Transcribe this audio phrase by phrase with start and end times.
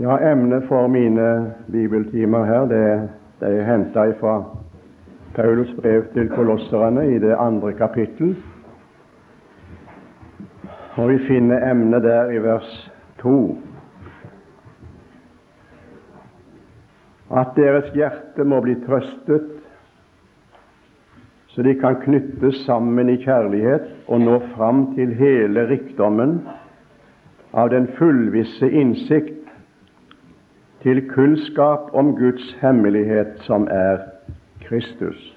[0.00, 3.08] Ja, Emnet for mine bibeltimer her det,
[3.40, 4.44] det er henta fra
[5.34, 8.36] Paulus brev til kolosserne i det andre kapittel.
[10.96, 12.92] Og Vi finner emnet der i vers
[13.22, 13.58] 2.
[17.30, 19.50] At deres hjerte må bli trøstet,
[21.48, 26.38] så de kan knyttes sammen i kjærlighet og nå fram til hele rikdommen
[27.52, 29.37] av den fullvisse innsikt
[30.82, 33.98] til kunnskap om Guds hemmelighet, som er
[34.68, 35.34] Kristus.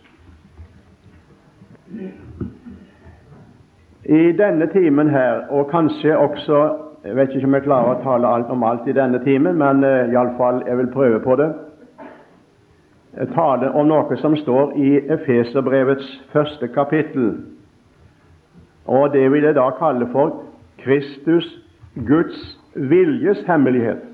[4.06, 8.30] I denne timen her, og kanskje også Jeg vet ikke om jeg klarer å tale
[8.30, 11.48] alt om alt i denne timen, men uh, iallfall jeg vil prøve på det.
[13.34, 17.32] Tale om noe som står i Efeserbrevets første kapittel.
[18.86, 20.44] Og det vil jeg da kalle for
[20.84, 21.50] Kristus,
[22.06, 22.38] Guds
[22.76, 24.11] viljes hemmelighet.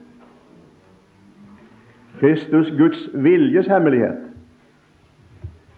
[2.20, 4.18] Kristus Guds viljes hemmelighet.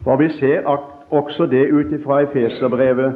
[0.03, 0.61] For vi ser
[1.09, 3.13] også det ut fra Efeserbrevet,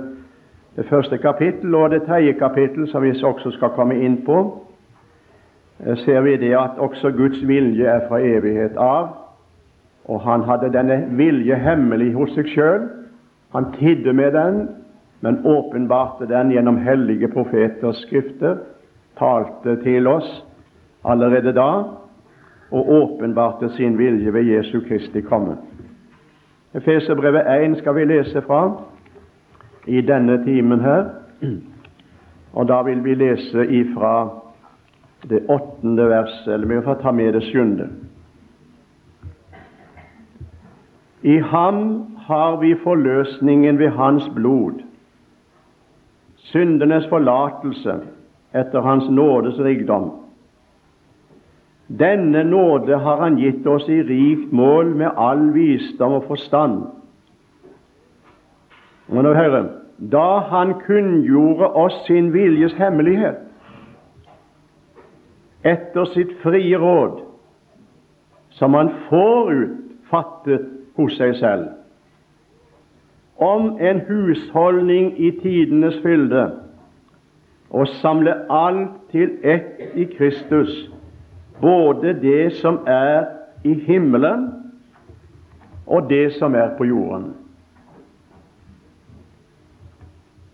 [0.76, 4.66] det første kapittel og det tredje kapittel, som vi også skal komme inn på,
[5.86, 9.10] eh, ser vi det at også Guds vilje er fra evighet av.
[10.06, 12.90] Og han hadde denne vilje hemmelig hos seg sjøl.
[13.54, 14.70] Han tidde med den,
[15.22, 18.58] men åpenbarte den gjennom hellige profeters skrifter,
[19.20, 20.46] talte til oss
[21.06, 21.84] allerede da
[22.74, 25.58] og åpenbarte sin vilje ved Jesu Kristi komme.
[26.74, 28.82] Efeserbrevet 1 skal vi lese fra
[29.88, 31.06] i denne timen her.
[32.54, 34.30] Og da vil vi lese ifra
[35.30, 37.90] det åttende verset, eller vi får ta med det sjuende.
[41.22, 44.82] I ham har vi forløsningen ved hans blod,
[46.36, 48.00] syndenes forlatelse
[48.54, 50.23] etter hans nådes rikdom
[51.88, 56.84] denne nåde har Han gitt oss i rikt mål med all visdom og forstand.
[59.10, 59.34] Og nå
[60.12, 63.40] Da Han kunngjorde oss sin viljes hemmelighet
[65.64, 67.22] etter sitt frie råd,
[68.50, 69.80] som Han forut
[70.12, 71.70] fattet hos seg selv,
[73.40, 76.44] om en husholdning i tidenes fylde,
[77.74, 80.92] og samle alt til ett i Kristus,
[81.62, 83.26] både det som er
[83.64, 84.50] i himmelen,
[85.88, 87.34] og det som er på jorden.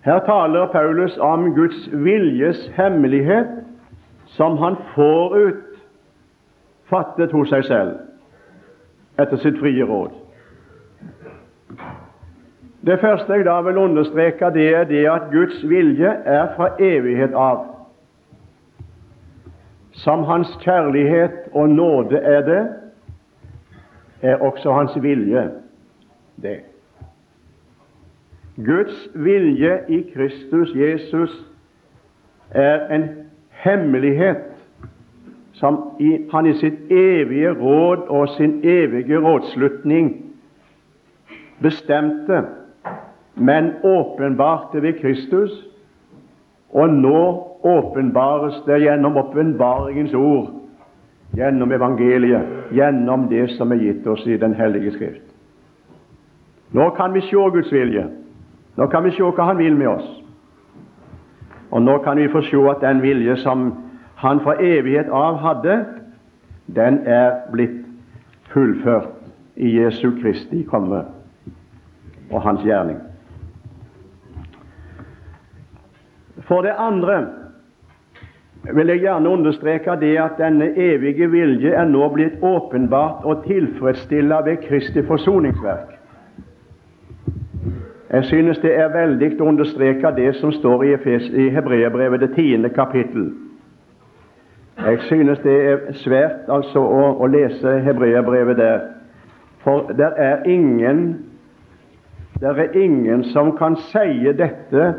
[0.02, 3.48] Her taler Paulus om Guds viljes hemmelighet,
[4.26, 5.66] som han forut
[6.90, 7.98] fattet hos seg selv
[9.20, 10.14] etter sitt frie råd.
[12.86, 17.36] Det første jeg da vil understreke, det er det at Guds vilje er fra evighet
[17.36, 17.66] av.
[20.00, 22.68] Som Hans kjærlighet og nåde er det,
[24.22, 25.50] er også Hans vilje
[26.42, 26.60] det.
[28.56, 31.46] Guds vilje i Kristus Jesus
[32.52, 33.10] er en
[33.50, 34.38] hemmelighet
[35.54, 35.80] som
[36.32, 40.14] han i sitt evige råd og sin evige rådslutning
[41.62, 42.44] bestemte,
[43.36, 45.52] men åpenbarte ved Kristus,
[46.70, 50.48] og nå åpenbares det gjennom åpenbaringens ord,
[51.38, 55.26] gjennom evangeliet, gjennom det som er gitt oss i Den hellige Skrift.
[56.72, 58.08] Nå kan vi se Guds vilje.
[58.78, 60.10] Nå kan vi se hva Han vil med oss.
[61.72, 63.74] Og nå kan vi få se at den vilje som
[64.16, 65.86] Han fra evighet av hadde,
[66.76, 67.86] den er blitt
[68.54, 69.16] fullført
[69.56, 71.04] i Jesu Kristi komme
[72.32, 72.98] og Hans gjerning.
[76.48, 77.39] For det andre
[78.64, 84.42] vil jeg gjerne understreke det at denne evige vilje er nå blitt åpenbart og tilfredsstilla
[84.46, 85.96] ved Kristi forsoningsverk.
[88.10, 90.94] Jeg synes det er veldig å understreke det som står i,
[91.44, 93.30] i Hebreerbrevet, det tiende kapittel.
[94.80, 98.80] Jeg synes det er svært altså å, å lese Hebreerbrevet der,
[99.64, 101.26] for det er ingen
[102.40, 104.94] det er ingen som kan si dette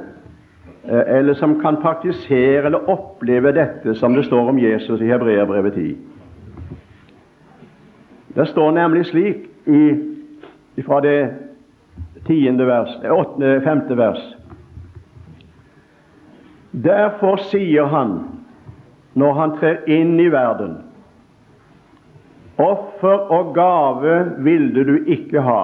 [0.85, 5.97] eller som kan praktisere eller oppleve dette som det står om Jesus i Hebreerbrevet 10.
[8.35, 9.83] Det står nemlig slik i,
[10.87, 11.35] fra det
[12.27, 14.23] tiende vers, åttende, femte vers.
[16.71, 18.15] Derfor sier han,
[19.13, 20.77] når han trer inn i verden,
[22.61, 25.63] offer og gave ville du ikke ha,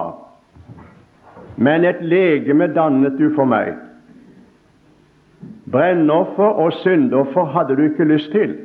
[1.55, 3.86] men et legeme dannet du for meg.
[5.71, 8.55] Brennoffer og syndoffer hadde du ikke lyst til.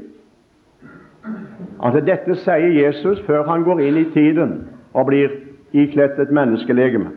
[1.82, 4.54] Altså Dette sier Jesus før han går inn i tiden
[4.94, 5.34] og blir
[5.72, 7.10] ikledt et menneskelegeme.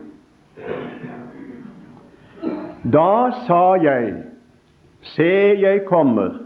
[2.92, 4.12] Da sa jeg,
[5.14, 5.32] se,
[5.62, 6.42] jeg kommer.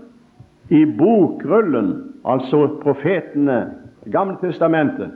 [0.71, 3.77] I bokrullen, altså profetene,
[4.13, 5.11] Gamle testamentet,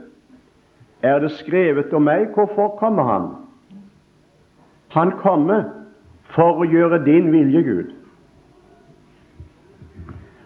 [1.01, 2.27] er det skrevet om meg.
[2.35, 3.23] Hvorfor kommer han?
[4.93, 5.63] Han kommer
[6.35, 7.93] for å gjøre din vilje, Gud.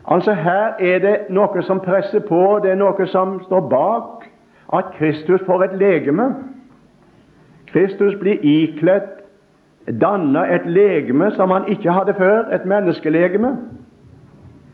[0.09, 4.25] Altså Her er det noe som presser på, det er noe som står bak
[4.74, 6.30] at Kristus får et legeme.
[7.69, 9.19] Kristus blir ikledd,
[10.01, 13.53] dannet et legeme som han ikke hadde før, et menneskelegeme.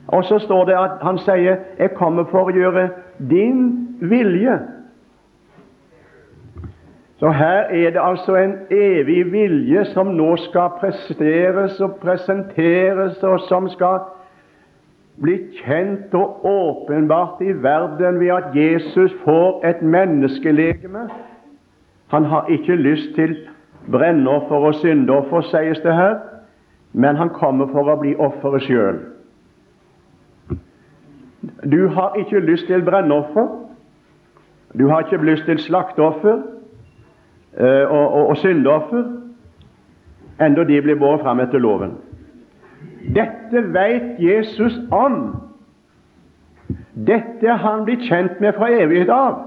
[0.08, 2.90] Og så står det at han sier 'Jeg kommer for å gjøre
[3.30, 4.75] din vilje'.
[7.20, 13.40] Så her er det altså en evig vilje som nå skal presteres og presenteres, og
[13.48, 14.02] som skal
[15.24, 21.06] bli kjent og åpenbart i verden ved at Jesus får et menneskelegeme.
[22.08, 23.38] Han har ikke lyst til
[23.92, 26.18] brennoffer og syndoffer, sies det her,
[26.94, 29.00] men han kommer for å bli offeret sjøl.
[31.64, 33.48] Du har ikke lyst til brennoffer,
[34.76, 36.44] du har ikke lyst til slakteoffer
[37.60, 39.04] og, og, og syndoffer,
[40.42, 41.96] enda de blir båret fram etter loven.
[43.16, 45.36] Dette veit Jesus om.
[47.08, 49.44] Dette er han blitt kjent med fra evighet av.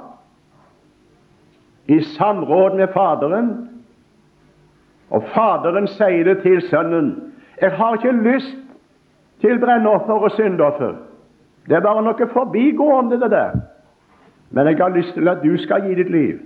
[1.88, 3.50] I samråd med Faderen.
[5.10, 7.12] Og Faderen sier det til Sønnen.
[7.60, 8.56] Jeg har ikke lyst
[9.40, 10.94] til brennoffer og syndoffer.
[11.68, 13.58] Det er bare noe forbigående, det der.
[14.50, 16.38] Men jeg har lyst til at du skal gi ditt liv.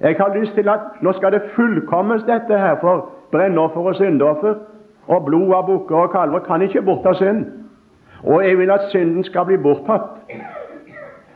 [0.00, 4.54] Jeg har lyst til at nå skal det fullkommes, dette her, for brennoffer og syndoffer
[5.06, 7.44] og blod av bukker og kalver kan ikke bortta synd.
[8.24, 10.22] Og jeg vil at synden skal bli borttatt.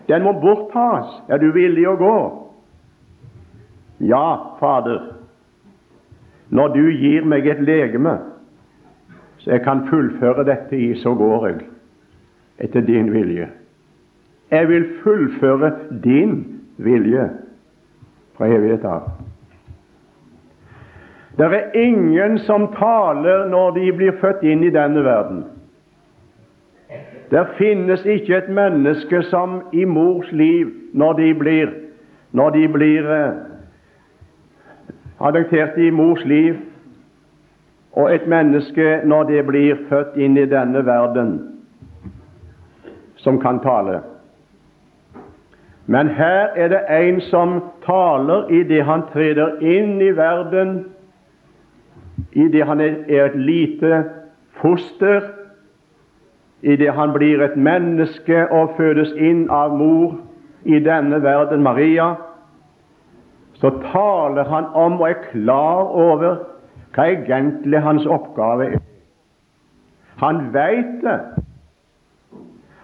[0.08, 1.10] Den må borttas.
[1.28, 2.14] Er du villig å gå?
[4.08, 5.02] Ja, Fader.
[6.48, 8.14] Når du gir meg et legeme,
[9.38, 11.58] så jeg kan fullføre dette i, så går jeg
[12.64, 13.50] etter din vilje.
[14.50, 15.72] Jeg vil fullføre
[16.04, 16.38] din
[16.80, 17.28] vilje
[18.38, 19.10] fra evighet av.
[21.38, 25.44] Det er ingen som taler når de blir født inn i denne verden.
[27.30, 31.74] Det finnes ikke et menneske som i mors liv, når de blir,
[32.32, 33.32] når de blir eh,
[35.20, 36.56] adoptert i mors liv,
[37.92, 41.34] og et menneske når det blir født inn i denne verden,
[43.16, 44.00] som kan tale.
[45.90, 50.74] Men her er det en som taler idet han treder inn i verden
[52.32, 54.02] idet han er et lite
[54.60, 55.22] foster,
[56.62, 60.18] idet han blir et menneske og fødes inn av mor
[60.64, 62.10] i denne verden, Maria,
[63.54, 66.42] så taler han om og er klar over
[66.94, 68.82] hva egentlig hans oppgave er.
[70.20, 71.20] Han veit det.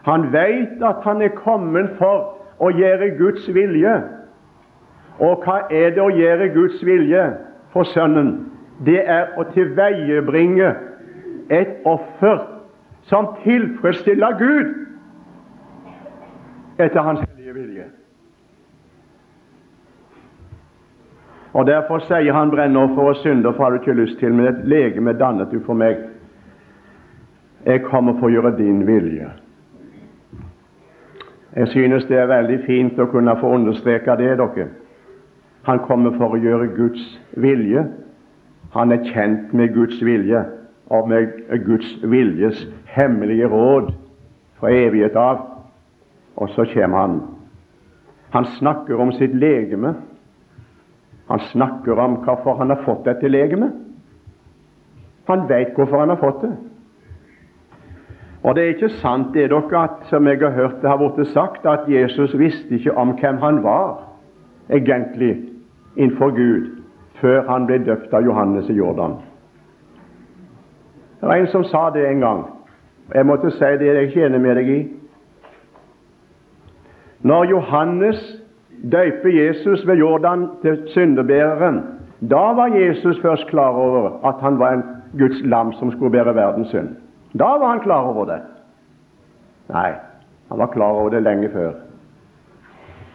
[0.09, 3.95] Han veit at han er kommet for å gjøre Guds vilje.
[5.23, 7.29] Og hva er det å gjøre Guds vilje
[7.75, 8.55] for Sønnen?
[8.83, 10.71] det er å tilveiebringe
[11.53, 12.41] et offer
[13.11, 14.73] som tilfredsstiller Gud
[16.81, 17.85] etter Hans hellige vilje.
[21.55, 25.13] Og Derfor sier han brennoffer og synder har du ikke lyst til, men et legeme
[25.15, 26.01] dannet du for meg.
[27.65, 29.29] Jeg kommer for å gjøre din vilje.
[31.57, 34.69] Jeg synes det er veldig fint å kunne få understreke det, dere.
[35.65, 37.05] Han kommer for å gjøre Guds
[37.41, 37.85] vilje.
[38.75, 40.43] Han er kjent med Guds vilje
[40.93, 43.93] og med Guds viljes hemmelige råd
[44.59, 45.47] fra evighet av.
[46.37, 47.21] Og så kommer han.
[48.35, 49.95] Han snakker om sitt legeme.
[51.31, 53.73] Han snakker om hvorfor han har fått dette legemet.
[55.31, 56.53] Han veit hvorfor han har fått det.
[58.45, 61.29] Og det er ikke sant det dere at, som jeg har hørt det har blitt
[61.33, 64.03] sagt, at Jesus visste ikke om hvem han var
[64.71, 65.39] egentlig
[65.97, 66.67] innenfor Gud
[67.21, 69.17] før han ble døpt av Johannes i Jordan.
[71.21, 72.43] Det var en som sa det en gang.
[73.15, 74.81] Jeg måtte si det jeg enig med deg i.
[77.25, 78.21] Når Johannes
[78.93, 81.81] døyper Jesus ved Jordan til syndebæreren,
[82.21, 84.85] da var Jesus først klar over at han var en
[85.19, 87.04] Guds lam som skulle bære verdens synd.
[87.39, 88.41] Da var han klar over det.
[89.69, 89.93] Nei,
[90.49, 91.73] han var klar over det lenge før.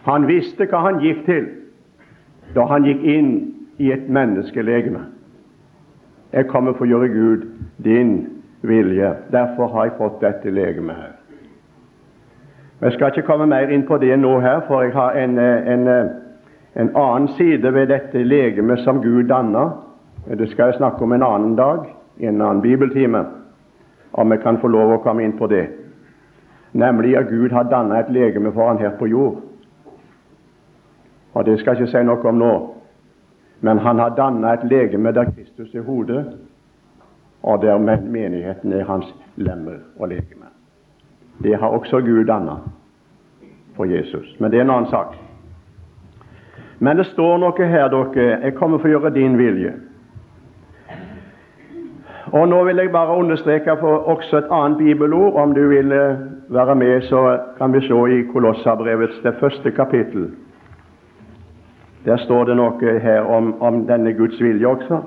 [0.04, 1.48] Han visste hva han gikk til
[2.54, 3.30] da han gikk inn
[3.78, 5.04] i et menneskelegeme.
[6.32, 7.46] Jeg kommer for å gjøre Gud
[7.84, 8.14] din
[8.66, 9.14] vilje.
[9.32, 11.12] Derfor har jeg fått dette legemet her.
[12.80, 15.88] Jeg skal ikke komme mer inn på det nå her, for jeg har en, en,
[16.74, 19.76] en annen side ved dette legemet som Gud danner.
[20.26, 21.84] Det skal jeg snakke om en annen dag,
[22.18, 23.24] i en annen bibeltime,
[24.12, 25.66] om jeg kan få lov å komme inn på det.
[26.72, 29.40] Nemlig at Gud har dannet et legeme for han her på jord.
[31.34, 32.54] Og Det skal jeg ikke si noe om nå.
[33.60, 36.24] Men han har dannet et legeme der Kristus er hodet,
[37.42, 40.48] og der menigheten er hans lemmer og legeme.
[41.42, 42.58] Det har også Gud dannet
[43.76, 44.36] for Jesus.
[44.40, 45.14] Men det er en annen sak.
[46.78, 48.40] Men det står noe her, dere.
[48.42, 49.72] Jeg kommer for å gjøre din vilje.
[52.32, 55.34] Og Nå vil jeg bare understreke for også et annet bibelord.
[55.34, 56.18] Om du vil eh,
[56.48, 60.30] være med, så kan vi se i Kolossabrevets det første kapittel.
[62.04, 65.00] Der står det noe her om, om denne Guds vilje også.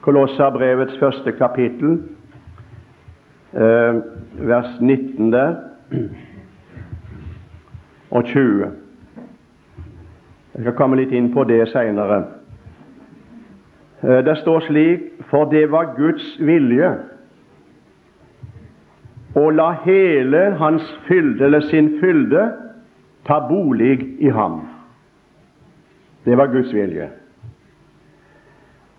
[0.00, 2.02] Kolossabrevets første kapittel,
[3.52, 3.94] eh,
[4.34, 5.54] vers 19 der,
[8.10, 8.66] og 20.
[10.54, 12.39] Jeg skal komme litt inn på det seinere.
[14.02, 16.90] Eh, det står slik For det var Guds vilje
[19.38, 22.48] å la hele hans fylde, eller sin fylde,
[23.26, 24.60] ta bolig i ham.
[26.26, 27.06] Det var Guds vilje.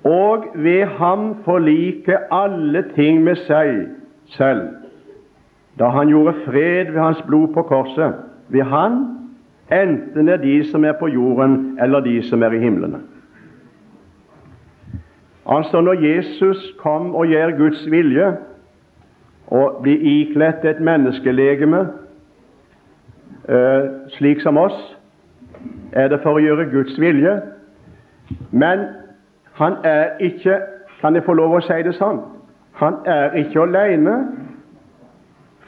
[0.08, 3.90] Og ved ham forlike alle ting med seg
[4.38, 4.70] selv,
[5.80, 8.24] da han gjorde fred ved hans blod på korset.
[8.50, 9.02] Ved han,
[9.72, 13.04] enten det er de som er på jorden, eller de som er i himlene.
[15.46, 18.38] Altså Når Jesus kom og gjør Guds vilje
[19.48, 21.80] og blir ikledt et menneskelegeme
[23.50, 24.78] eh, slik som oss,
[25.92, 27.34] er det for å gjøre Guds vilje.
[28.52, 28.86] Men
[29.60, 30.60] han er ikke
[31.02, 32.20] Kan jeg få lov å si det sånn?
[32.78, 34.12] Han er ikke alene.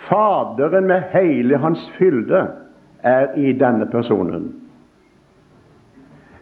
[0.05, 2.43] Faderen med hele hans fylde
[3.01, 4.51] er i denne personen.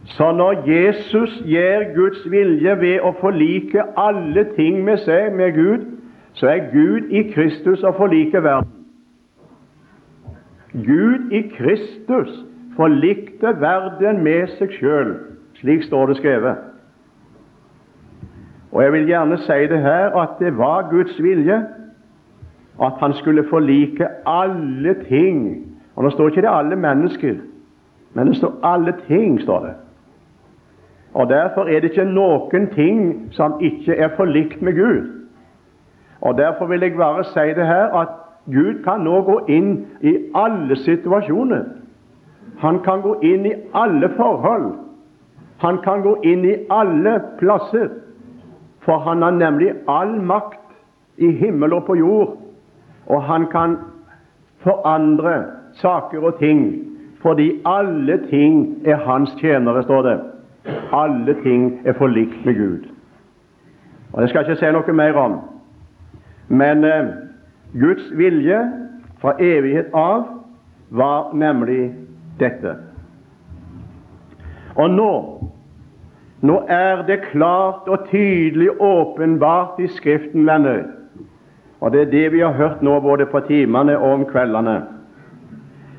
[0.06, 5.86] Så når Jesus gjør Guds vilje ved å forlike alle ting med seg, med Gud,
[6.34, 8.72] så er Gud i Kristus å forlike verden.
[10.72, 12.32] Gud i Kristus
[12.76, 15.14] forlikte verden med seg sjøl.
[15.60, 16.68] Slik står det skrevet.
[18.72, 21.60] Og Jeg vil gjerne si det her at det var Guds vilje
[22.82, 25.68] at han skulle forlike alle ting.
[25.96, 27.36] Og Nå står ikke det alle mennesker,
[28.14, 29.42] men det står alle ting.
[29.42, 29.74] står det.
[31.14, 33.00] Og Derfor er det ikke noen ting
[33.36, 35.10] som ikke er forlikt med Gud.
[36.22, 38.08] Og Derfor vil jeg bare si det her at
[38.46, 41.64] Gud kan nå gå inn i alle situasjoner.
[42.58, 44.72] Han kan gå inn i alle forhold.
[45.58, 47.90] Han kan gå inn i alle plasser.
[48.82, 50.60] For han har nemlig all makt
[51.18, 52.38] i himmel og på jord.
[53.06, 53.78] Og han kan
[54.64, 56.88] forandre saker og ting,
[57.22, 60.18] fordi alle ting er hans tjenere, står det.
[60.92, 62.90] Alle ting er forlikt med Gud.
[64.14, 65.40] Og Det skal jeg ikke si noe mer om.
[66.48, 67.12] Men eh,
[67.80, 68.60] Guds vilje
[69.22, 70.26] fra evighet av
[70.90, 71.94] var nemlig
[72.40, 72.76] dette.
[74.76, 75.14] Og nå
[76.42, 80.88] nå er det klart og tydelig åpenbart i Skriften, venner.
[81.80, 84.82] Og det er det vi har hørt nå både på timene og om kveldene.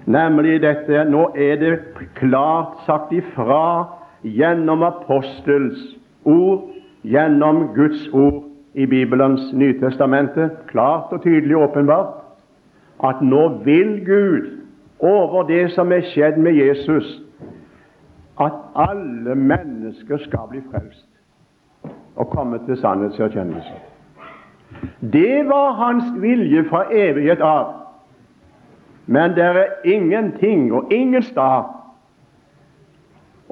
[0.07, 1.77] Nemlig dette Nå er det
[2.19, 3.87] klart sagt ifra
[4.23, 6.71] gjennom apostels ord,
[7.03, 8.43] gjennom Guds ord
[8.75, 12.15] i Bibelens Nytestamentet, klart og tydelig åpenbart,
[13.05, 14.51] at nå vil Gud
[14.99, 17.23] over det som er skjedd med Jesus,
[18.41, 21.09] at alle mennesker skal bli frelst
[22.17, 23.75] og komme til sannhetserkjennelse.
[25.13, 27.73] Det var hans vilje fra evighet av.
[29.07, 31.65] Men det er ingenting og ingen stad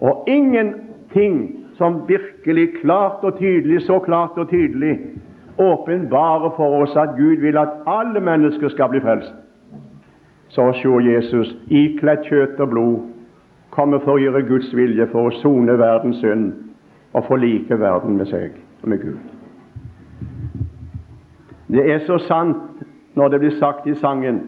[0.00, 4.98] og ingenting som virkelig klart og tydelig, så klart og tydelig,
[5.58, 9.34] åpenbarer for oss at Gud vil at alle mennesker skal bli frelst.
[10.48, 12.96] Så se Jesus ikledd kjøtt og blod
[13.70, 16.52] komme for å gjøre Guds vilje, for å sone verdens synd
[17.12, 19.18] og forlike verden med seg og med Gud.
[21.70, 22.82] Det er så sant
[23.14, 24.40] når det blir sagt i sangen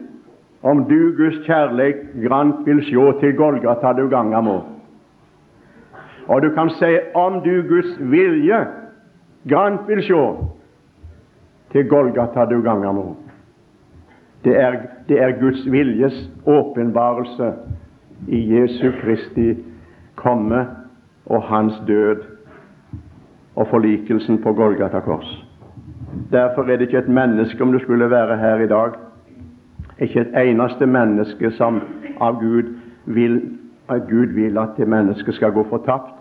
[0.63, 4.59] om du Guds kjærleik grant vil sjå til Golgata du ganga må.
[6.27, 8.59] Og du kan si om du Guds vilje
[9.49, 10.23] grant vil sjå
[11.71, 13.07] til Golgata du ganger nå.
[14.43, 14.77] Det er,
[15.07, 16.15] det er Guds viljes
[16.45, 17.53] åpenbarelse
[18.27, 19.53] i Jesu Kristi
[20.15, 20.65] komme
[21.25, 22.23] og hans død
[23.55, 25.45] og forlikelsen på Golgata kors.
[26.31, 28.91] Derfor er det ikke et menneske, om du skulle være her i dag,
[29.99, 31.81] Ikke et eneste menneske som
[32.21, 32.73] av Gud
[33.05, 33.52] vil
[33.89, 36.13] at Gud vil at det mennesket skal gå fortapt.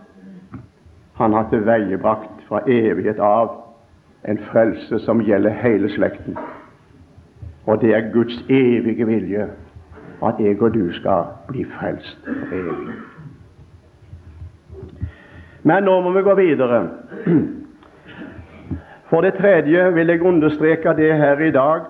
[1.14, 3.50] Han har tilveiebrakt fra evighet av
[4.28, 6.36] en frelse som gjelder hele slekten.
[7.66, 9.46] Og det er Guds evige vilje
[10.22, 12.94] at jeg og du skal bli frelst for evig.
[15.62, 16.88] Men nå må vi gå videre.
[19.10, 21.80] For det tredje vil jeg understreke det her i dag,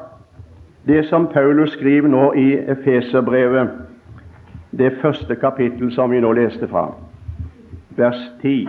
[0.87, 3.71] det som Paulus skriver nå i Efeserbrevet,
[4.79, 6.87] det første kapittel som vi nå leste fra,
[7.97, 8.69] vers 10.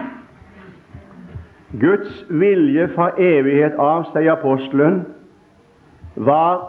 [1.80, 5.04] Guds vilje fra evighet av, sier apostelen,
[6.16, 6.62] var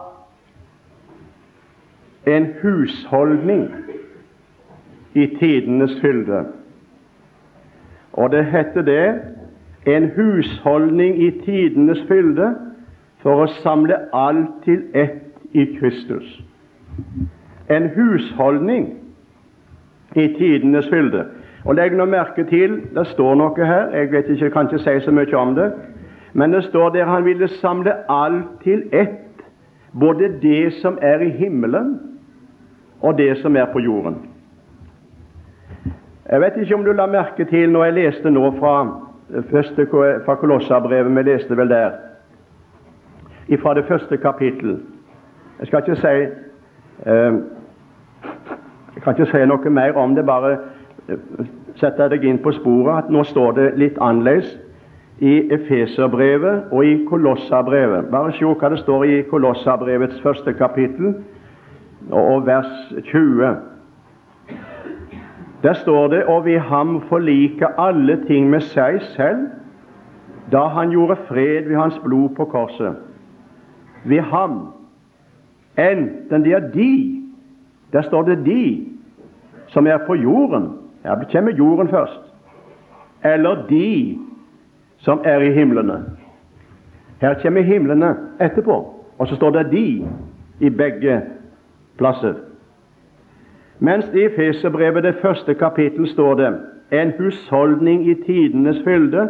[2.26, 3.67] en husholdning
[5.14, 6.45] i tidenes fylde.
[8.12, 9.07] Og det heter det
[9.87, 12.55] en husholdning i tidenes fylde
[13.23, 16.41] for å samle alt til ett i Kristus.
[17.69, 19.03] En husholdning
[20.14, 21.25] i tidenes fylde.
[21.64, 23.88] Og Legg nå merke til det står noe her.
[23.97, 25.71] Jeg vet ikke, jeg kan ikke si så mye om det.
[26.35, 29.44] Men det står der han ville samle alt til ett,
[30.00, 32.00] både det som er i himmelen,
[33.00, 34.16] og det som er på jorden.
[36.30, 38.75] Jeg vet ikke om du la merke til når jeg leste nå fra,
[39.50, 39.87] første,
[40.25, 41.90] fra Kolossabrevet, vi leste vel der,
[43.62, 44.80] fra det første kapittel.
[45.59, 46.14] Jeg skal ikke si
[47.11, 47.35] eh,
[49.04, 50.56] kan ikke si noe mer om det, bare
[51.08, 51.18] eh,
[51.80, 54.56] sette deg inn på sporet at nå står det litt annerledes
[55.25, 58.11] i Efeserbrevet og i Kolossabrevet.
[58.11, 61.14] Bare se hva det står i Kolossabrevets første kapittel
[62.11, 62.73] og vers
[63.12, 63.54] 20.
[65.64, 69.46] Der står det og vi ham forlike alle ting med seg selv,
[70.52, 72.96] da han gjorde fred ved hans blod på korset.
[74.04, 74.58] Ved ham,
[75.78, 77.20] enten det er de
[77.92, 78.93] Der står det de
[79.74, 80.68] som er på jorden.
[81.04, 82.20] Her kommer jorden først.
[83.24, 84.18] Eller de
[84.98, 86.04] som er i himlene.
[87.20, 88.76] Her kommer himlene etterpå,
[89.18, 90.06] og så står det de
[90.60, 91.20] i begge
[91.98, 92.34] plasser.
[93.78, 96.52] Mens i Feserbrevet det første kapittel står det
[96.92, 99.26] en husholdning i tidenes fylde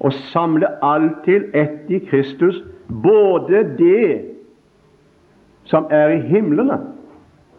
[0.00, 4.20] å samle alt til ett i Kristus, både det
[5.70, 6.80] som er i himlene,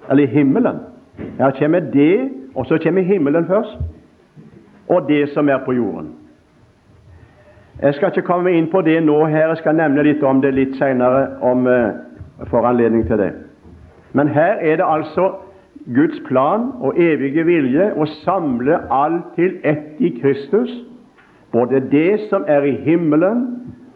[0.09, 0.90] eller i himmelen.
[1.37, 3.77] Her kommer det, og så kommer himmelen først,
[4.89, 6.15] og det som er på jorden.
[7.81, 10.53] Jeg skal ikke komme inn på det nå her, jeg skal nevne litt om det
[10.53, 13.31] litt senere, om uh, får anledning til det.
[14.13, 15.31] Men her er det altså
[15.95, 20.69] Guds plan og evige vilje å samle alt til ett i Kristus,
[21.51, 23.47] både det som er i himmelen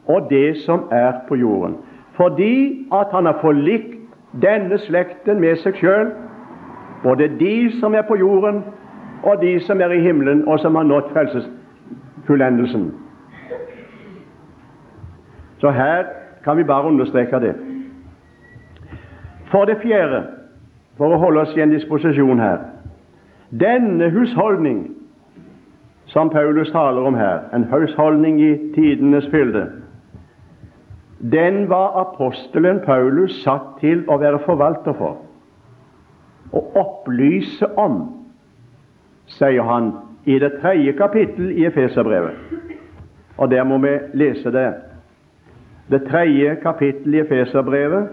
[0.09, 1.77] og det som er på jorden.
[2.17, 3.99] Fordi at han har forlikt
[4.41, 6.09] denne slekten med seg sjøl,
[7.05, 8.63] både de som er på jorden
[9.23, 12.93] og de som er i himmelen, og som har nådd frelsesfullendelsen.
[15.57, 16.03] Så her
[16.43, 17.55] kan vi bare understreke det.
[19.51, 20.23] For det fjerde,
[20.97, 22.61] for å holde oss i en disposisjon her
[23.59, 24.87] Denne husholdning
[26.09, 29.67] som Paulus taler om her, en husholdning i tidenes fylde,
[31.31, 35.24] den var apostelen Paulus satt til å være forvalter for.
[36.53, 38.01] Å opplyse om,
[39.27, 39.91] sier han
[40.25, 42.33] i det tredje kapittel i Efeserbrevet.
[43.37, 44.73] Og der må vi lese det.
[45.89, 48.07] Det tredje kapittel i Efeserbrevet,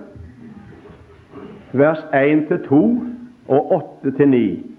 [1.72, 2.82] vers 1-2
[3.48, 3.72] og
[4.04, 4.72] 8-9.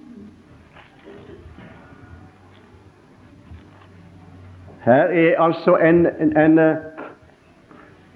[4.83, 6.59] Her er altså en, en, en,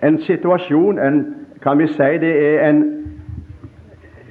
[0.04, 2.84] en situasjon en, Kan vi si det er en,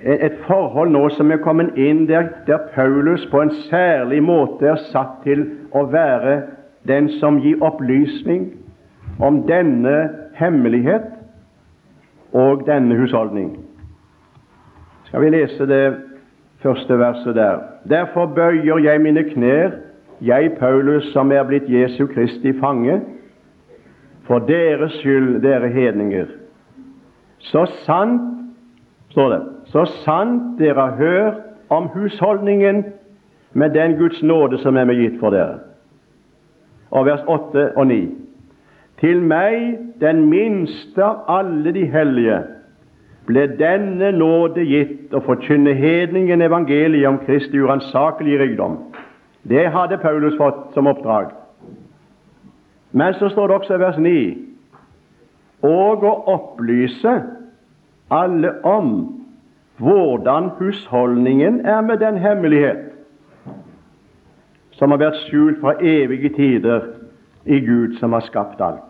[0.07, 4.83] et forhold nå som er kommet inn der, der Paulus på en særlig måte er
[4.93, 5.43] satt til
[5.75, 6.41] å være
[6.87, 8.53] den som gir opplysning
[9.19, 9.97] om denne
[10.39, 11.11] hemmelighet
[12.37, 13.57] og denne husholdning
[15.07, 15.97] skal vi lese det
[16.63, 17.59] første verset der.
[17.89, 19.71] Derfor bøyer jeg mine knær,
[20.21, 23.01] jeg Paulus, som er blitt Jesu Kristi fange,
[24.27, 26.27] for deres skyld, dere hedninger.
[27.39, 28.36] Så sant,
[29.17, 32.85] står det, så sant dere har hørt om husholdningen
[33.53, 35.63] med den Guds nåde som er meg gitt for dere.
[36.93, 37.97] Og vers 8 og 9.
[39.01, 42.43] Til meg, den minste av alle de hellige,
[43.27, 48.77] ble denne nåde gitt å forkynne hedningen evangeliet om Kristi uransakelige rikdom.
[49.49, 51.33] Det hadde Paulus fått som oppdrag.
[52.93, 54.21] Men så står det også i vers 9
[55.67, 57.17] og å opplyse
[58.11, 58.91] alle om
[59.79, 62.93] hvordan husholdningen er med den hemmelighet
[64.77, 66.81] som har vært skjult fra evige tider
[67.45, 68.83] i Gud som har skapt alt.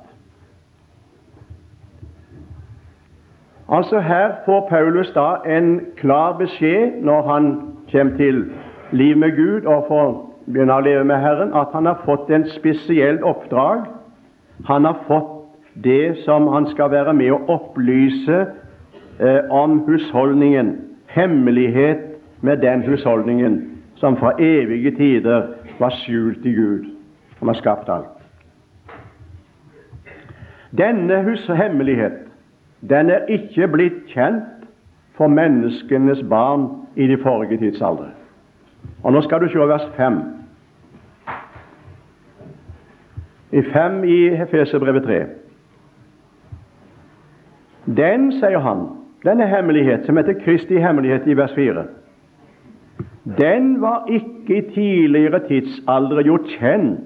[3.68, 7.46] Altså Her får Paulus da en klar beskjed når han
[7.90, 8.44] kommer til
[8.92, 10.12] liv med Gud og får
[10.46, 13.88] begynne å leve med Herren, at han har fått en spesiell oppdrag.
[14.66, 15.32] Han har fått
[15.84, 18.44] det som han skal være med å opplyse
[19.20, 20.76] eh, om husholdningen,
[21.06, 21.98] hemmelighet
[22.40, 23.62] med den husholdningen
[23.96, 25.46] som fra evige tider
[25.78, 26.84] var skjult i Gud,
[27.38, 28.12] som har skapt alt.
[30.76, 32.26] Denne hemmelighet
[32.80, 34.66] den er ikke blitt kjent
[35.16, 38.10] for menneskenes barn i de forrige tidsaldre.
[39.02, 40.20] Og Nå skal du se vers 5.
[43.52, 45.24] I 5 i Hefeserbrevet 3.
[47.96, 48.86] Den, sier han,
[49.26, 51.84] denne hemmelighet, som heter Kristi hemmelighet i vers 4,
[53.38, 57.00] den var ikke i tidligere tidsalder gjort kjent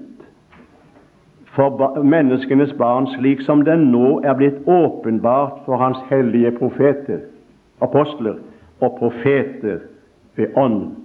[1.55, 7.25] for menneskenes barn, slik som den nå er blitt åpenbart for Hans hellige profeter,
[7.81, 8.37] apostler
[8.79, 9.81] og profeter
[10.35, 10.95] ved Ånden.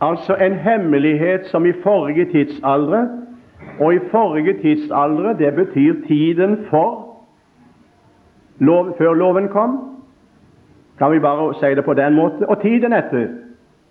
[0.00, 3.08] Altså en hemmelighet som i forrige tidsaldre,
[3.80, 7.03] og i forrige tidsaldre det betyr tiden for
[8.58, 9.78] lov, før loven kom,
[10.98, 13.28] kan vi bare si det på den måten, og tiden etter.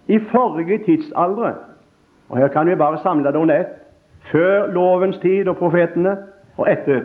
[0.08, 1.54] I forrige tidsaldre,
[2.30, 3.80] og her kan vi bare samle det under ett
[4.32, 6.18] før lovens tid og profetene,
[6.58, 7.02] og etter.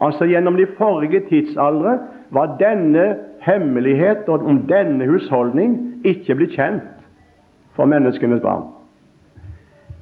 [0.00, 1.98] Altså Gjennom de forrige tidsaldre
[2.30, 6.84] var denne hemmelighet og om denne husholdning ikke blitt kjent
[7.74, 8.68] for menneskenes barn,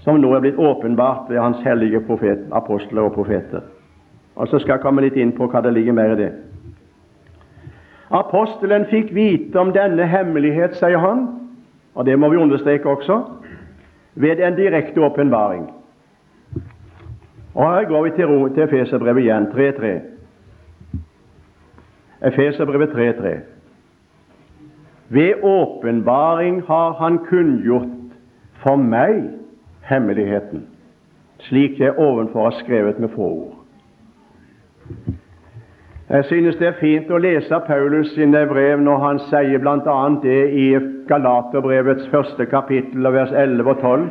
[0.04, 3.64] som nå er blitt åpenbart ved Hans hellige profet, apostler og profeter.
[4.36, 6.32] Og Så skal jeg komme litt inn på hva det ligger mer i det.
[8.10, 11.26] Apostelen fikk vite om denne hemmelighet, sier han,
[11.94, 13.16] og det må vi understreke også,
[14.14, 15.66] ved en direkte åpenbaring.
[17.54, 19.92] Og Her går vi til, til Efeserbrevet igjen, 3.3.
[22.28, 23.34] Efeserbrevet 3.3.
[25.08, 27.88] Ved åpenbaring har Han kunngjort
[28.62, 29.22] for meg
[29.86, 30.66] hemmeligheten,
[31.48, 33.55] slik jeg ovenfor har skrevet med få ord.
[36.08, 39.96] Jeg synes det er fint å lese Paulus sine brev når han sier bl.a.
[40.22, 40.66] det i
[41.08, 44.06] Galaterbrevets første kapittel, vers 11 og 12,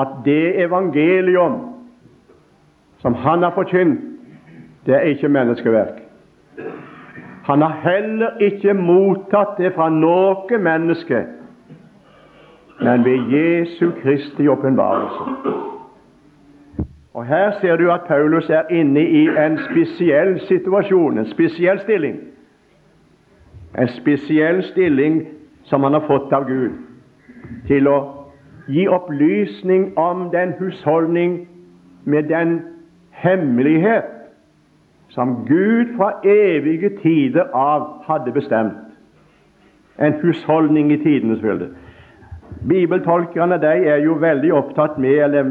[0.00, 1.56] at det evangelium
[3.00, 4.00] som han har forkynt,
[4.86, 6.02] det er ikke menneskeverk.
[7.48, 11.24] Han har heller ikke mottatt det fra noe menneske,
[12.80, 15.79] men ved Jesu Kristi åpenbarelse.
[17.14, 22.20] Og Her ser du at Paulus er inne i en spesiell situasjon, en spesiell stilling.
[23.78, 25.28] En spesiell stilling
[25.64, 26.70] som han har fått av Gud
[27.66, 27.98] til å
[28.70, 31.48] gi opplysning om den husholdning
[32.04, 32.60] med den
[33.10, 34.06] hemmelighet
[35.10, 38.86] som Gud fra evige tider av hadde bestemt.
[39.98, 41.72] En husholdning i tidenes fylde.
[42.68, 45.50] Bibeltolkerne de er jo veldig opptatt med, eller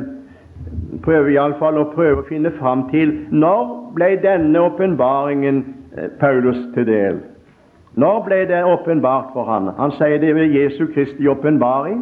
[1.04, 5.64] prøver iallfall å prøve å finne fram til når ble denne åpenbaringen
[5.98, 7.20] eh, Paulus til del?
[8.00, 9.72] Når ble det åpenbart for han?
[9.78, 12.02] Han sier det ved Jesu Kristi åpenbaring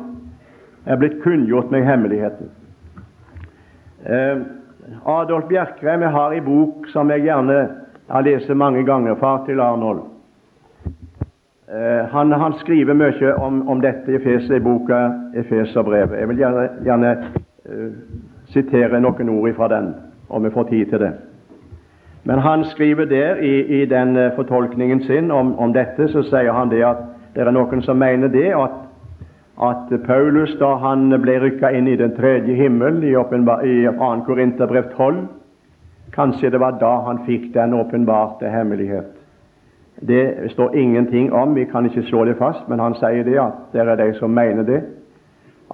[0.88, 2.52] er blitt kunngjort med hemmeligheten.
[4.06, 4.46] Eh,
[5.06, 7.58] Adolf Bjerkreim jeg har i bok som jeg gjerne
[8.08, 10.06] har lest mange ganger, 'Far til Arnold'.
[11.68, 16.20] Eh, han, han, skriver mye om, om dette i, Efes, i boka 'Efeserbrevet'.
[16.20, 17.18] Jeg vil gjerne, gjerne
[17.70, 17.92] uh,
[18.54, 19.94] sitere noen ord fra den,
[20.30, 21.14] om vi får tid til det.
[22.28, 26.52] Men han skriver der i, i den uh, fortolkningen sin om, om, dette, så sier
[26.52, 27.06] han det at
[27.36, 28.84] det er noen som mener det at
[29.58, 34.10] at Paulus, da han ble rykka inn i den tredje himmel i, i 2.
[34.28, 35.24] Korinterbrev 12,
[36.14, 39.16] kanskje det var da han fikk den åpenbarte hemmelighet.
[40.08, 43.74] Det står ingenting om, vi kan ikke slå det fast, men han sier det at
[43.74, 44.84] det er de som mener det.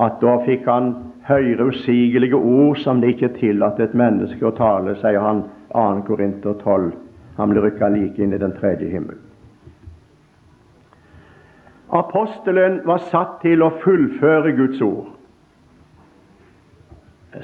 [0.02, 0.94] At da fikk han
[1.28, 5.84] høre usigelige ord som det ikke er tillatt et menneske å tale, sier han 2.
[6.08, 6.90] Korinter 12.
[7.38, 9.20] Han ble rykka like inn i den tredje himmel.
[11.94, 15.12] Apostelen var satt til å fullføre Guds ord,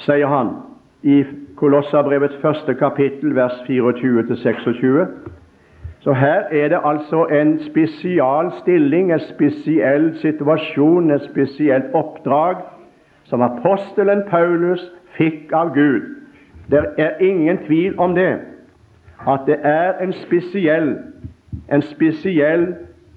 [0.06, 0.56] sier han
[1.06, 1.22] i
[1.60, 5.06] Kolossabrevets første kapittel, vers 24-26.
[6.00, 12.56] Så her er det altså en spesial stilling, en spesiell situasjon, et spesielt oppdrag
[13.24, 14.86] som apostelen Paulus
[15.18, 16.02] fikk av Gud.
[16.72, 18.40] Det er ingen tvil om det,
[19.28, 20.98] at det er en spesiell,
[21.72, 22.68] en spesiell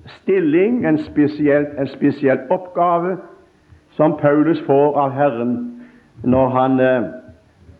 [0.06, 3.16] stilling, en spesiell, en spesiell oppgave
[3.96, 5.54] som Paulus får av Herren
[6.24, 7.02] når han eh,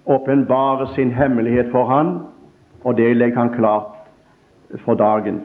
[0.07, 2.19] åpenbarer sin hemmelighet for ham,
[2.85, 3.92] og det legger han klart
[4.85, 5.41] for dagen.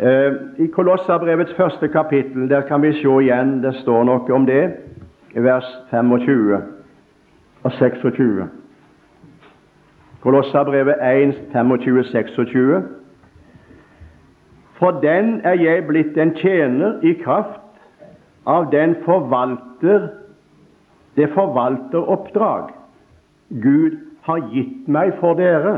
[0.00, 4.64] Eh, I Kolossabrevets første kapittel der kan vi se igjen det står noe om det,
[5.34, 6.62] i vers 25
[7.64, 8.44] og 26.
[10.20, 12.82] Kolossabrevet 1, 25, 26.
[14.78, 17.60] For den er jeg blitt en tjener i kraft
[18.46, 20.08] av den forvalter
[21.16, 22.72] det forvalteroppdrag
[23.62, 25.76] Gud har gitt meg for dere,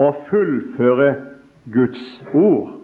[0.00, 1.10] å fullføre
[1.72, 2.80] Guds ord.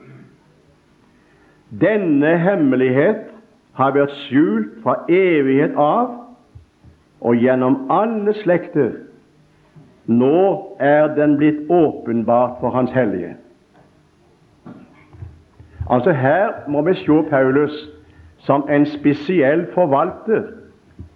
[1.81, 3.33] Denne hemmelighet
[3.76, 6.12] har vært skjult fra evighet av
[7.20, 8.92] og gjennom alle slekter.
[10.07, 13.35] Nå er den blitt åpenbart for Hans hellige.
[15.90, 17.74] Altså Her må vi se Paulus
[18.46, 20.44] som en spesiell forvalter,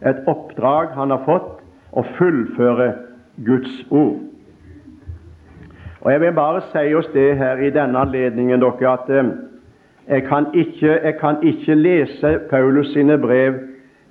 [0.02, 1.60] et oppdrag han har fått
[1.92, 2.92] å fullføre
[3.46, 4.29] Guds ord.
[6.00, 9.24] Og Jeg vil bare si oss det her i denne anledningen dere, at eh,
[10.08, 13.54] jeg, kan ikke, jeg kan ikke lese Paulus sine brev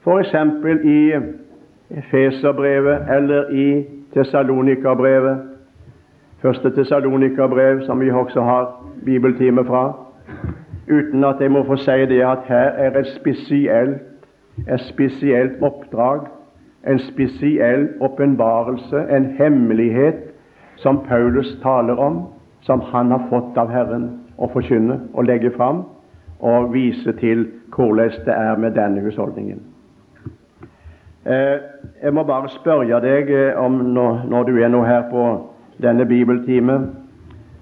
[0.03, 0.35] f.eks.
[0.83, 1.11] i
[2.11, 5.39] Feserbrevet eller i Tessalonikerbrevet,
[6.41, 9.93] første Tessalonikerbrev, som vi også har bibeltime fra,
[10.91, 14.01] uten at jeg må få si det at her er et spesielt,
[14.73, 16.27] et spesielt oppdrag,
[16.87, 20.15] en spesiell åpenbarelse, en hemmelighet
[20.83, 22.23] som Paulus taler om,
[22.61, 25.83] som han har fått av Herren å forkynne og legge fram,
[26.39, 29.59] og vise til hvordan det er med denne husholdningen.
[31.25, 31.57] Eh,
[32.03, 35.25] jeg må bare spørre deg eh, om når, du er nå her på
[35.83, 36.79] denne bibeltime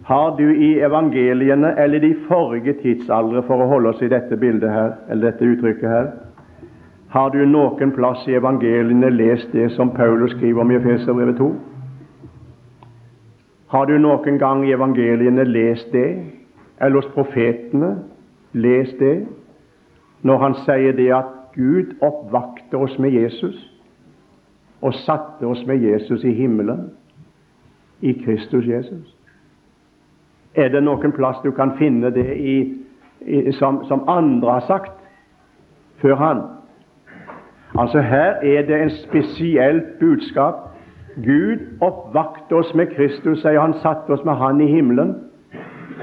[0.05, 4.71] Har du i evangeliene eller de forrige tidsaldre, for å holde oss i dette bildet
[4.71, 6.07] her, eller dette uttrykket her,
[7.11, 11.49] har du noen plass i evangeliene lest det som Paulus skriver om i Efeserbrevet 2?
[13.67, 16.09] Har du noen gang i evangeliene lest det,
[16.81, 17.97] eller hos profetene
[18.53, 19.25] lest det,
[20.23, 23.57] når han sier det at Gud oppvakte oss med Jesus
[24.81, 26.91] og satte oss med Jesus i himmelen,
[28.01, 29.15] i Kristus Jesus?
[30.55, 32.57] Er det noen plass du kan finne det i,
[33.25, 34.93] i, som, som andre har sagt
[36.01, 36.43] før han?
[37.77, 40.66] Altså Her er det en spesielt budskap
[41.23, 45.15] Gud oppvakte oss med Kristus, sier han, satte oss med Han i himmelen,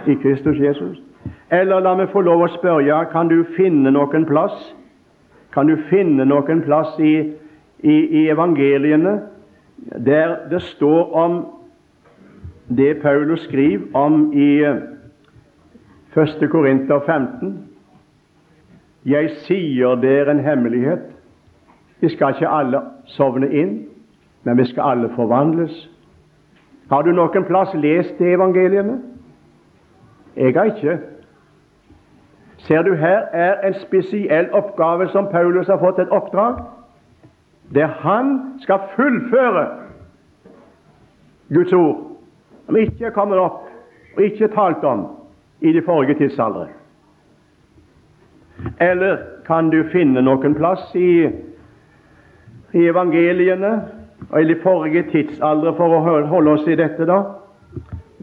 [0.06, 0.98] i Kristus Jesus.
[1.50, 4.74] Eller la meg få lov å spørre, kan du finne noen plass
[5.54, 7.12] Kan du finne noen plass i,
[7.78, 9.20] i, i evangeliene
[10.02, 11.36] der det står om
[12.66, 16.42] det Paulus skriver om i 1.
[16.50, 17.54] Korinter 15?
[19.06, 21.06] Jeg sier dere en hemmelighet.
[22.00, 22.80] Vi skal ikke alle
[23.14, 23.74] sovne inn
[24.44, 25.90] men vi skal alle forvandles.
[26.90, 28.98] Har du noen plass lest de evangeliene?
[30.36, 30.98] Jeg har ikke.
[32.58, 36.62] Ser du her er en spesiell oppgave som Paulus har fått et oppdrag,
[37.74, 39.66] der han skal fullføre
[41.54, 42.16] Guds ord,
[42.66, 43.64] som ikke er kommet opp
[44.16, 45.06] og ikke talt om
[45.60, 46.68] i de forrige tidsaldre.
[48.80, 51.26] Eller kan du finne noen plass i,
[52.72, 53.74] i evangeliene
[54.30, 57.22] og i de forrige tidsaldre, for å holde oss i dette, da,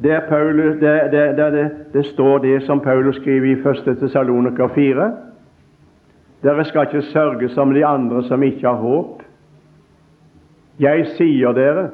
[0.03, 3.99] der, Paulus, der, der, der det, står det som Paulus skriver i 1.
[3.99, 5.09] Tessaloniker 4.
[6.43, 9.21] Dere skal ikke sørge som de andre som ikke har håp.
[10.81, 11.89] Jeg sier dere,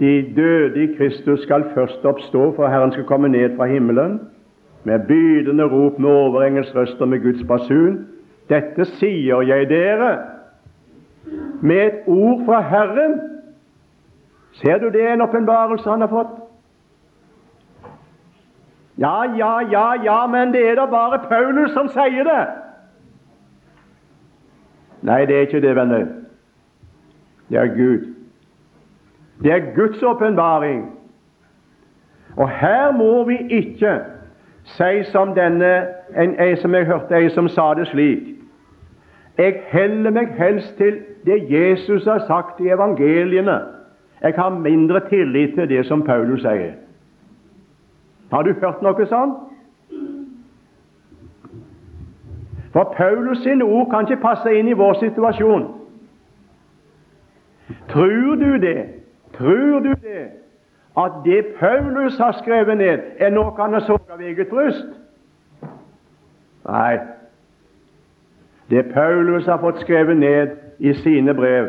[0.00, 4.20] de døde i Kristus skal først oppstå, for Herren skal komme ned fra himmelen
[4.84, 8.06] med bydende rop, med overengelsk røst og med Guds basun.
[8.48, 10.12] Dette sier jeg dere
[11.62, 13.20] med et ord fra Herren.
[14.52, 16.36] Ser du det er en åpenbarelse han har fått?
[18.98, 22.46] Ja, ja, ja, ja, men det er da bare Paulus som sier det.
[25.02, 26.06] Nei, det er ikke det, venner.
[27.48, 28.14] Det er Gud.
[29.42, 30.84] Det er Guds åpenbaring.
[32.36, 34.00] Og her må vi ikke
[34.64, 38.39] si som denne en, en som jeg hørte en som sa det slik
[39.40, 43.60] Jeg heller meg helst til det Jesus har sagt i evangeliene.
[44.22, 46.74] Jeg har mindre tillit til det som Paulus sier.
[48.30, 49.38] Har du hørt noe sånt?
[52.72, 55.64] For Paulus sine ord kan ikke passe inn i vår situasjon.
[57.88, 58.86] Tror du det?
[59.38, 60.26] Tror du det?
[60.98, 64.86] At det Paulus har skrevet ned, er noe han har så av eget bryst?
[66.68, 66.98] Nei,
[68.70, 71.68] det Paulus har fått skrevet ned i sine brev,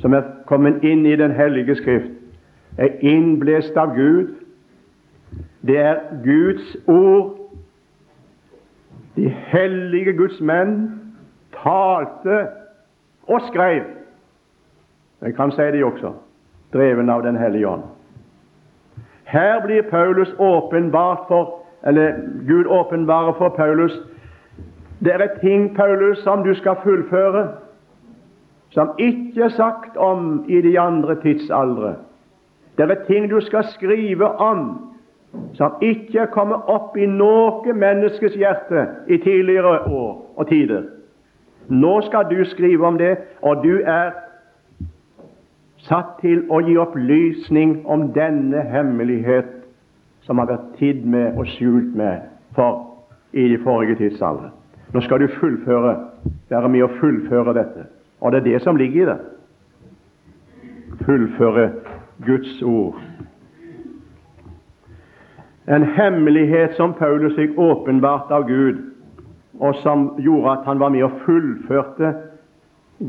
[0.00, 2.12] som er kommet inn i Den hellige skrift,
[2.78, 4.28] er innblest av Gud.
[5.66, 7.34] Det er Guds ord.
[9.16, 11.00] De hellige Guds menn
[11.62, 12.46] talte
[13.26, 13.82] og skrev.
[15.22, 16.12] Jeg kan si det også,
[16.72, 17.82] dreven av Den hellige ånd.
[19.24, 22.12] Her blir Paulus åpenbart for, eller
[22.48, 24.00] Gud åpenbarer for Paulus
[25.00, 27.48] det er ting, Paulus, som du skal fullføre,
[28.70, 31.94] som ikke er sagt om i de andre tidsaldre.
[32.78, 34.88] Det er ting du skal skrive om,
[35.54, 40.82] som ikke er kommet opp i noe menneskes hjerte i tidligere år og tider.
[41.68, 44.12] Nå skal du skrive om det, og du er
[45.88, 49.52] satt til å gi opplysning om denne hemmelighet
[50.26, 52.24] som har vært tidd med og skjult med
[52.56, 52.84] for
[53.32, 54.50] i de forrige tidsaldre.
[54.92, 55.96] Nå skal du fullføre,
[56.48, 57.88] være med å fullføre dette.
[58.20, 59.18] Og det er det som ligger i det.
[61.04, 61.70] Fullføre
[62.26, 62.96] Guds ord.
[65.68, 68.80] En hemmelighet som Paulus fikk åpenbart av Gud,
[69.60, 72.14] og som gjorde at han var med og fullførte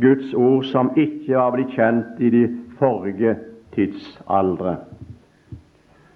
[0.02, 2.44] Guds ord, som ikke var blitt kjent i de
[2.82, 3.38] forrige
[3.76, 4.76] tidsaldre.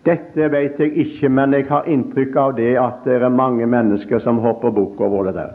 [0.03, 4.19] Dette vet jeg ikke, men jeg har inntrykk av det at det er mange mennesker
[4.19, 5.53] som hopper bukk over det der.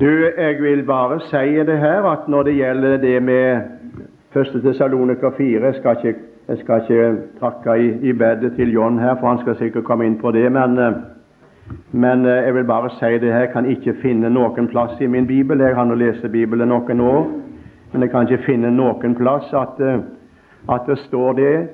[0.00, 3.60] Du, jeg vil bare si det her at når det gjelder det med
[4.36, 4.62] 1.
[4.62, 9.16] Tessaloniker 4 Jeg skal ikke, jeg skal ikke trakke i, i bedet til John her,
[9.20, 10.52] for han skal sikkert komme inn på det.
[10.52, 10.78] Men,
[11.92, 13.40] men jeg vil bare si det her.
[13.40, 15.60] Jeg kan ikke finne noen plass i min bibel.
[15.60, 17.26] Jeg har nå lest Bibelen noen år,
[17.92, 19.80] men jeg kan ikke finne noen plass at
[20.68, 21.68] at det står det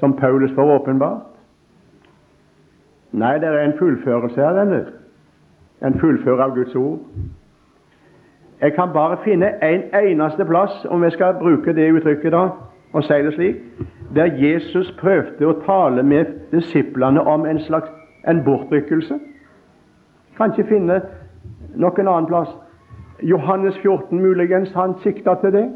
[0.00, 1.22] som Paulus får åpenbart?
[3.12, 4.80] Nei, det er en fullførelse av denne.
[5.84, 6.98] En fullfører av Guds ord.
[8.60, 12.46] Jeg kan bare finne en eneste plass, om jeg skal bruke det uttrykket da,
[12.92, 13.56] og si det slik,
[14.14, 17.90] der Jesus prøvde å tale med disiplene om en slags
[18.28, 19.18] en bortrykkelse.
[20.36, 21.00] Kan ikke finne
[21.74, 22.52] noen annen plass.
[23.22, 25.66] Johannes 14 muligens, han sikta til det.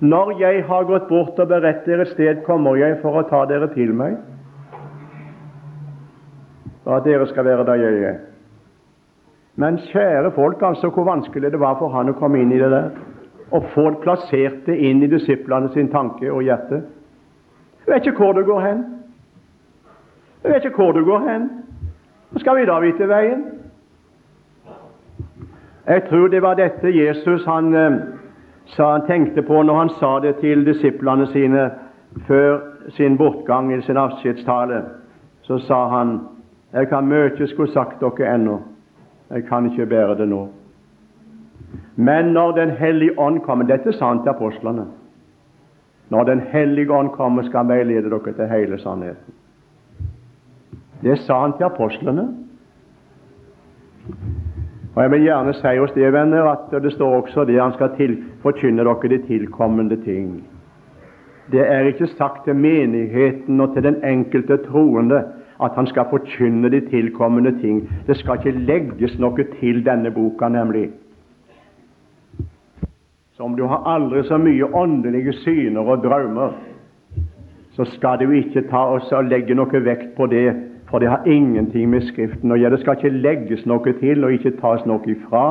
[0.00, 3.68] Når jeg har gått bort og beredt dere sted, kommer jeg for å ta dere
[3.74, 4.16] til meg,
[6.86, 8.18] og at dere skal være der jeg er.
[9.60, 12.70] Men kjære folk, altså hvor vanskelig det var for han å komme inn i det
[12.72, 12.88] der,
[13.52, 16.80] og få plassert inn i disiplene sin tanke og hjerte.
[17.84, 18.84] Jeg vet ikke hvor du går hen.
[20.44, 21.48] Jeg vet ikke hvor du går hen.
[22.40, 23.44] Skal vi da vite veien?
[25.90, 28.00] Jeg tror det var dette Jesus han eh,
[28.76, 31.70] sa han tenkte på når han sa det til disiplene sine
[32.26, 32.60] før
[32.96, 34.82] sin bortgang i sin avskjedstale.
[35.42, 36.20] Så sa han
[36.72, 38.60] jeg har mye skulle sagt dere ennå,
[39.30, 40.48] jeg kan ikke bære det nå.
[41.96, 44.86] Men når Den hellige ånd kommer Dette sa han til apostlene.
[46.10, 49.34] Når Den hellige ånd kommer, skal han veilede dere til hele sannheten.
[51.02, 52.28] Det sa han til apostlene.
[55.00, 57.94] Og Jeg vil gjerne si hos det, venner, at det står også det han skal
[57.96, 60.44] til, forkynne dere de tilkommende ting.
[61.52, 65.22] Det er ikke sagt til menigheten og til den enkelte troende
[65.64, 67.88] at han skal forkynne de tilkommende ting.
[68.06, 70.90] Det skal ikke legges noe til denne boka, nemlig.
[73.32, 76.52] Så om du har aldri så mye åndelige syner og drømmer,
[77.72, 81.90] så skal du ikke ta og legge noe vekt på det for det har ingenting
[81.90, 82.76] med Skriften å gjøre.
[82.76, 85.44] Det skal ikke legges noe til og ikke tas noe ifra.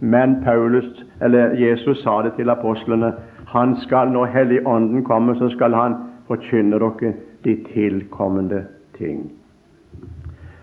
[0.00, 0.86] Men Paulus,
[1.20, 3.12] eller Jesus sa det til apostlene.
[3.50, 5.98] Han skal, når Helligånden kommer, så skal han
[6.30, 7.12] forkynne dere
[7.44, 8.64] de tilkommende
[8.98, 9.32] ting.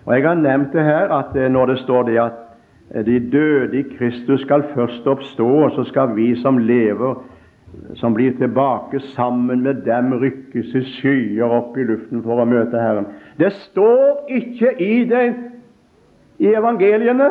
[0.06, 2.38] Og Jeg har nevnt det her at eh, når det står det at
[2.96, 7.18] eh, de døde i Kristus skal først oppstå, og så skal vi som lever
[7.96, 12.80] som blir tilbake sammen med dem, rykkes i skyer opp i luften for å møte
[12.80, 13.10] Herren.
[13.38, 15.35] Det står ikke i det
[16.40, 17.29] i evangeliene.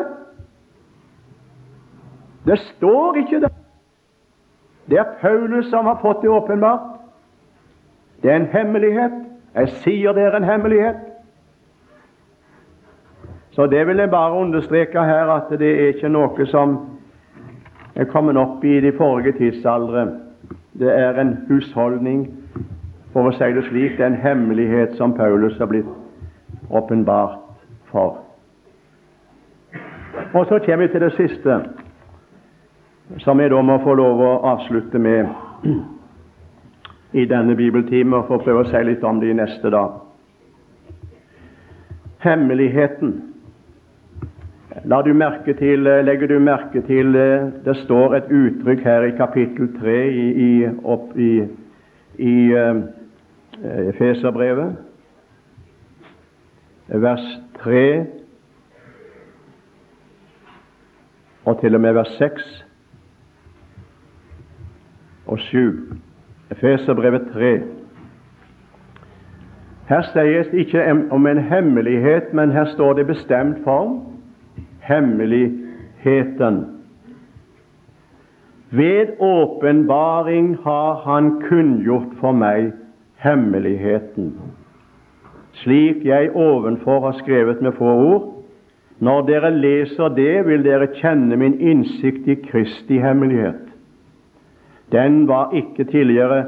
[2.45, 3.51] Det står ikke det.
[4.89, 6.95] Det er Paulus som har fått det åpenbart.
[8.23, 9.11] Det er en hemmelighet.
[9.55, 11.03] Jeg sier det er en hemmelighet.
[13.51, 16.77] Så det vil jeg bare understreke her, at det er ikke noe som
[17.95, 20.05] er kommet opp i de forrige tidsaldre.
[20.77, 22.27] Det er en husholdning,
[23.13, 25.89] for å si det slik, det er en hemmelighet som Paulus har blitt
[26.69, 27.39] åpenbart
[27.91, 28.17] for.
[30.33, 31.59] Og Så kommer vi til det siste,
[33.17, 35.27] som jeg da må få lov å avslutte med
[37.13, 40.03] i denne bibeltime, og få prøve å si litt om det i neste dag.
[42.19, 43.21] hemmeligheten.
[44.85, 47.13] La du merke til, legger du merke til
[47.65, 50.51] det står et uttrykk her i kapittel 3 i, i,
[50.83, 51.31] opp i,
[52.17, 52.83] i uh,
[53.89, 54.77] Efeserbrevet,
[56.87, 58.05] vers 3
[61.45, 62.65] og til og med vers 6
[65.25, 65.93] og 7.
[66.51, 67.61] Efeserbrevet 3.
[69.87, 74.01] Her sies det ikke om en hemmelighet, men her står det bestemt form
[74.79, 76.76] hemmeligheten.
[78.71, 82.73] Ved åpenbaring har Han kunngjort for meg
[83.23, 84.33] hemmeligheten,
[85.63, 88.33] slik jeg ovenfor har skrevet med få ord.
[88.99, 93.63] Når dere leser det, vil dere kjenne min innsikt i Kristi hemmelighet.
[94.91, 96.43] Den var ikke tidligere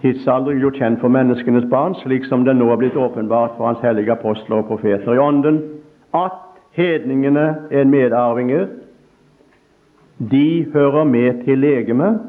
[0.00, 3.82] tidsalder gjort kjent for menneskenes barn, slik som den nå er blitt åpenbart for Hans
[3.84, 5.60] hellige apostler og profeter i Ånden,
[6.14, 6.38] at
[6.76, 8.66] hedningene er medarvinger,
[10.30, 12.20] de hører med til legemet,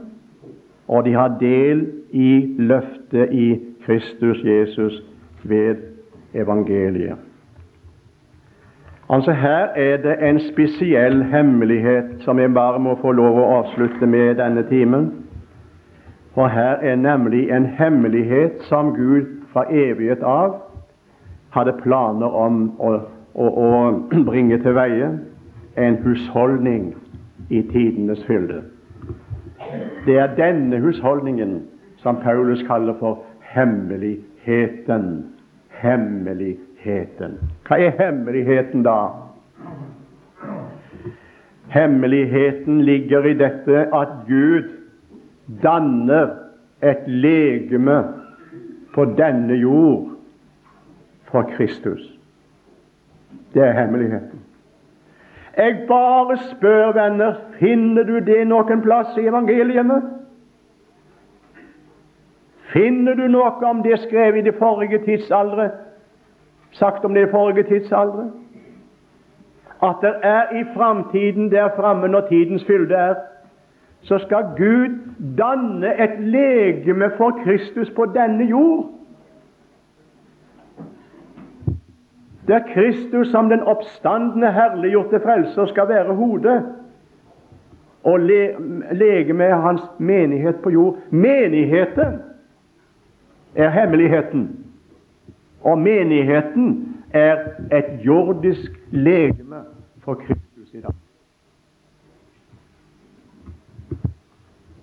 [0.87, 5.03] og de har del i løftet i Kristus Jesus
[5.43, 5.75] ved
[6.33, 7.15] evangeliet.
[9.09, 14.07] Altså Her er det en spesiell hemmelighet som jeg bare må få lov å avslutte
[14.07, 15.11] med denne timen.
[16.33, 20.61] For her er nemlig en hemmelighet som Gud fra evighet av
[21.51, 22.93] hadde planer om å,
[23.35, 25.09] å, å bringe til veie,
[25.75, 26.93] en husholdning
[27.51, 28.61] i tidenes fylde.
[30.05, 31.61] Det er denne husholdningen
[31.97, 35.25] som Paulus kaller for hemmeligheten.
[35.81, 37.37] Hemmeligheten.
[37.67, 38.95] Hva er hemmeligheten da?
[41.71, 44.69] Hemmeligheten ligger i dette at Gud
[45.63, 46.29] danner
[46.83, 48.03] et legeme
[48.93, 50.09] på denne jord
[51.31, 52.19] for Kristus.
[53.53, 54.39] Det er hemmeligheten.
[55.57, 59.97] Jeg bare spør, venner, finner du det noen plass i evangeliene?
[62.71, 65.71] Finner du noe om det skrevet i det forrige tidsaldre?
[66.71, 68.29] Sagt om det forrige tidsaldre?
[69.83, 73.15] At det er i framtiden der framme, når tidens fylde er,
[74.01, 74.97] så skal Gud
[75.37, 78.89] danne et legeme for Kristus på denne jord.
[82.47, 86.65] Der Kristus som den oppstandende, herliggjorte frelser skal være hodet,
[88.03, 88.55] og le
[88.91, 90.97] legeme er hans menighet på jord.
[91.09, 92.19] Menigheten
[93.55, 94.65] er hemmeligheten,
[95.61, 97.37] og menigheten er
[97.71, 99.55] et jordisk legeme
[100.03, 100.91] for Kristus i dag.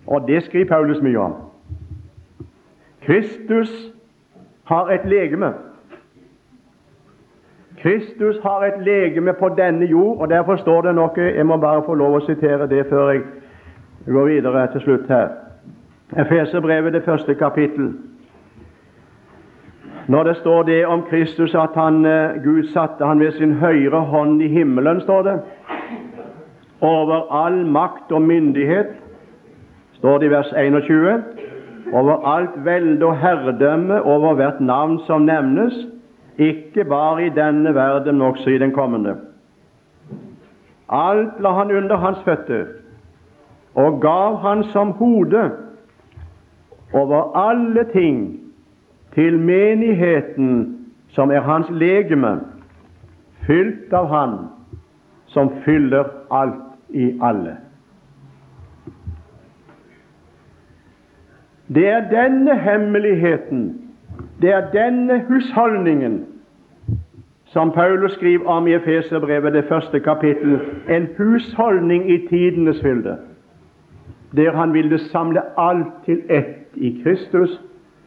[0.07, 1.35] Og det skriver Paulus mye om.
[3.03, 3.93] Kristus
[4.65, 5.55] har et legeme.
[7.83, 11.83] Kristus har et legeme på denne jord, og derfor står det noe Jeg må bare
[11.87, 13.23] få lov å sitere det før jeg
[14.07, 15.29] går videre til slutt her.
[16.17, 17.93] Efeserbrevet, det første kapittel.
[20.09, 24.01] Når det står det om Kristus at han, eh, Gud satte han ved sin høyre
[24.01, 25.41] hånd i himmelen, står det,
[26.81, 28.87] over all makt og myndighet
[29.93, 31.23] står det i vers 21,
[31.93, 35.75] over alt velde og herredømme, over hvert navn som nevnes,
[36.39, 39.17] ikke bare i denne verden, men også i den kommende.
[40.89, 42.65] Alt la han under hans føtter,
[43.75, 45.51] og gav han som hode
[46.93, 48.41] over alle ting
[49.15, 50.79] til menigheten
[51.09, 52.41] som er hans legeme,
[53.47, 54.37] fylt av Han
[55.27, 57.57] som fyller alt i alle.
[61.69, 63.91] Det er denne hemmeligheten,
[64.41, 66.28] det er denne husholdningen
[67.53, 73.17] som Paulus skriver om i Efeserbrevet, det første kapittel, en husholdning i tidenes fylde,
[74.37, 77.61] der han ville samle alt til ett i Kristus,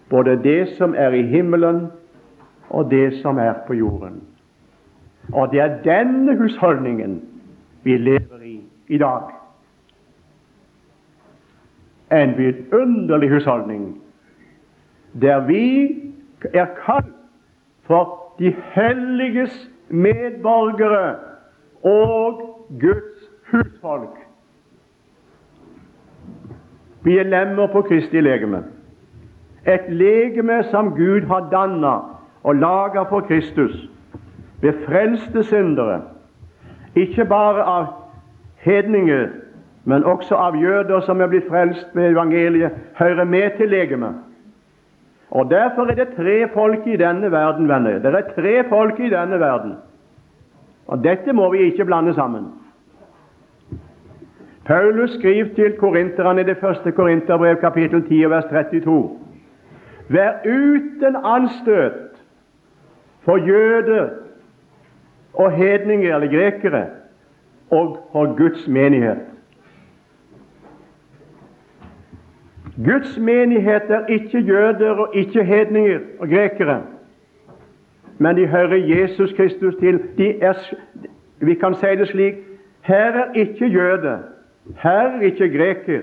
[0.09, 1.87] både det som er i himmelen,
[2.69, 4.21] og det som er på jorden.
[5.33, 7.21] Og det er denne husholdningen
[7.83, 9.21] vi lever i i dag
[12.11, 14.01] en vidunderlig husholdning,
[15.21, 15.95] der vi
[16.53, 17.15] er kalt
[17.83, 19.53] for de helliges
[19.89, 21.15] medborgere
[21.83, 22.41] og
[22.81, 24.17] Guds husfolk.
[27.03, 28.63] Vi er lemmer på Kristi legeme.
[29.67, 31.93] Et legeme som Gud har danna
[32.43, 33.89] og laga for Kristus
[34.61, 36.01] ved frelste syndere,
[36.95, 37.85] ikke bare av
[38.55, 39.27] hedninger
[39.83, 44.15] men også av jøder som er blitt frelst ved evangeliet, hører med til legemet.
[45.32, 47.99] Og Derfor er det tre folk i denne verden, venner.
[47.99, 49.73] Det er tre folk i denne verden.
[50.88, 52.45] Og Dette må vi ikke blande sammen.
[54.65, 59.09] Paulus skriver til korinterne i det første Korinterbrev, kapittel 10, vers 32.
[60.09, 62.19] Vær uten anstøt
[63.21, 64.09] for jøder
[65.34, 66.86] og hedninger eller grekere
[67.71, 69.17] og for Guds menighet.
[72.78, 76.82] Guds menighet er ikke jøder og ikke hedninger og grekere,
[78.17, 79.99] men de hører Jesus Kristus til.
[80.17, 80.53] De er,
[81.39, 82.36] vi kan si det slik
[82.82, 84.17] her er ikke jøde,
[84.78, 86.01] her er ikke greker,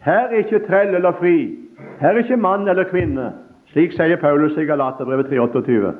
[0.00, 1.58] her er ikke trell eller fri,
[2.00, 3.32] her er ikke mann eller kvinne.
[3.72, 5.92] Slik sier Paulus i Galaterbrevet 3,28.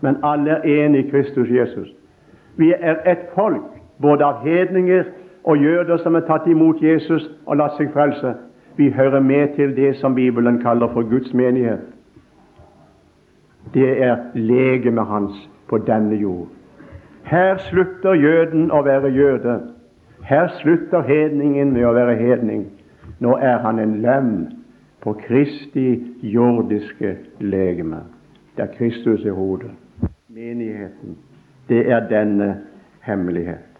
[0.00, 1.88] Men alle er enige i Kristus Jesus.
[2.56, 3.62] Vi er et folk,
[4.00, 5.04] både av hedninger
[5.44, 8.32] og jøder som har tatt imot Jesus og latt seg frelse.
[8.76, 11.80] Vi hører med til det som Bibelen kaller for Guds menighet.
[13.74, 16.48] Det er legemet hans på denne jord.
[17.24, 19.60] Her slutter jøden å være jøde.
[20.24, 22.66] Her slutter hedningen med å være hedning.
[23.20, 24.32] Nå er han en lem
[25.02, 28.02] på Kristi jordiske legeme,
[28.56, 29.70] der Kristus er hodet.
[30.28, 31.16] Menigheten,
[31.68, 32.56] det er denne
[33.00, 33.72] hemmelighet.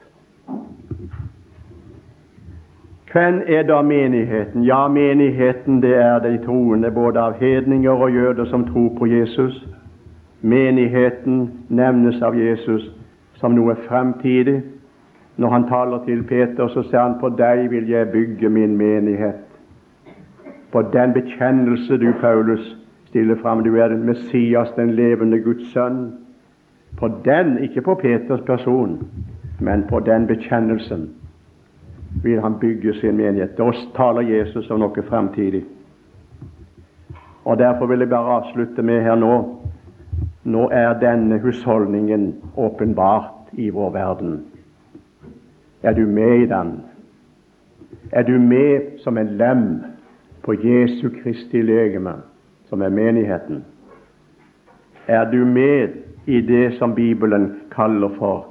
[3.12, 4.62] Hvem er da menigheten?
[4.64, 9.68] Ja, menigheten det er de troende, både av hedninger og jøder som tror på Jesus.
[10.40, 12.88] Menigheten nevnes av Jesus
[13.34, 14.62] som noe fremtidig.
[15.36, 19.44] Når han taler til Peter, så sier han på deg vil jeg bygge min menighet.
[20.72, 23.64] På den bekjennelse du, Paulus, stiller fram.
[23.64, 26.14] Du er den Messias, den levende Guds sønn.
[26.96, 29.02] På den, ikke på Peters person,
[29.60, 31.10] men på den bekjennelsen
[32.22, 33.58] vil han bygge sin menighet.
[33.58, 35.64] Da taler Jesus om noe fremtidig.
[37.44, 39.58] Og Derfor vil jeg bare avslutte med her nå
[40.44, 44.40] Nå er denne husholdningen åpenbart i vår verden.
[45.82, 46.80] Er du med i den?
[48.12, 49.84] Er du med som en lem
[50.42, 52.14] på Jesu Kristi legeme,
[52.68, 53.64] som er menigheten?
[55.06, 55.88] Er du med
[56.26, 58.46] i det som Bibelen kaller for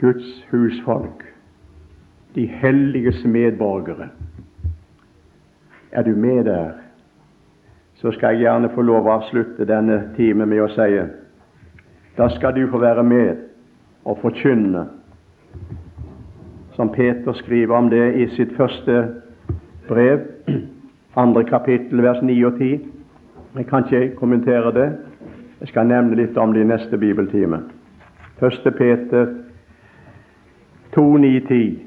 [0.00, 1.25] Guds husfolk,
[2.36, 4.08] de helliges medborgere?
[5.92, 6.72] Er du med der,
[7.94, 10.90] så skal jeg gjerne få lov å avslutte denne time med å si
[12.16, 13.36] da skal du få være med
[14.04, 14.86] og forkynne
[16.76, 18.96] som Peter skriver om det i sitt første
[19.88, 20.20] brev,
[21.16, 22.80] andre kapittel, vers 9 og 10.
[23.56, 24.90] Jeg kan ikke kommentere det.
[25.60, 27.62] Jeg skal nevne litt om det i neste bibeltime.
[28.40, 29.26] Første Peter
[30.94, 31.85] 2, 9, 10.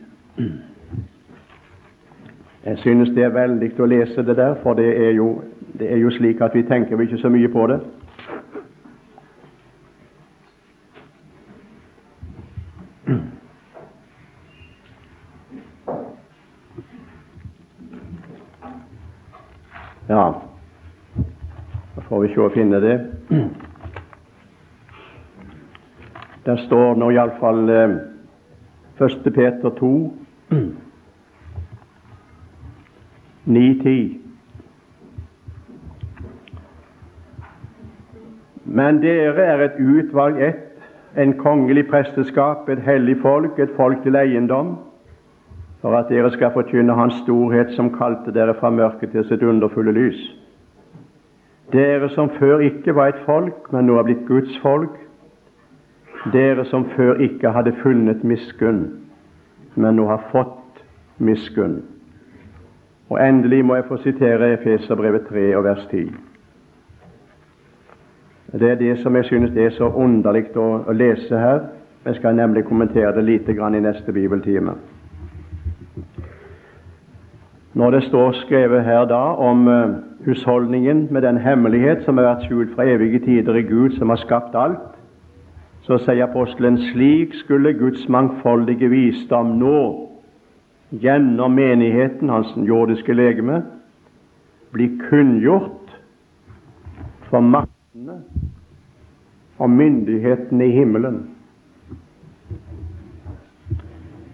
[2.66, 5.42] Jeg synes det er veldig å lese det der, for det er jo,
[5.80, 7.80] det er jo slik at vi tenker ikke så mye på det.
[20.10, 20.24] Ja,
[21.96, 22.96] da får vi se å finne det.
[26.48, 28.00] Der står nå iallfall eh,
[29.00, 29.34] 1.
[29.36, 29.92] Peter 2,
[33.48, 34.18] 9-10.
[38.66, 40.66] Men dere er et utvalg ett,
[41.18, 44.78] en kongelig presteskap, et hellig folk, et folk til eiendom
[45.82, 49.94] for at dere skal forkynne Hans storhet som kalte dere fra mørket til sitt underfulle
[49.96, 50.20] lys.
[51.72, 54.98] Dere som før ikke var et folk, men nå har blitt Guds folk.
[56.34, 59.09] Dere som før ikke hadde funnet miskunn,
[59.80, 60.84] men nå har fått
[61.18, 61.80] miskunn.
[63.10, 66.12] Og endelig må jeg få sitere Efeserbrevet 3 og vers 10.
[68.60, 71.64] Det er det som jeg synes er så underlig å, å lese her.
[72.06, 74.76] Jeg skal nemlig kommentere det lite grann i neste bibeltime.
[77.74, 82.48] Når det står skrevet her da om uh, husholdningen med den hemmelighet som har vært
[82.50, 84.99] skjult fra evige tider i Gud, som har skapt alt,
[85.90, 90.10] så sier apostelen slik skulle Guds mangfoldige visdom nå
[90.92, 93.64] gjennom menigheten, hans jordiske legeme,
[94.72, 95.96] bli kunngjort
[97.32, 98.20] for maktene
[99.58, 101.20] og myndighetene i himmelen.